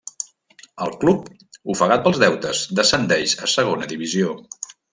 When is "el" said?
0.85-0.93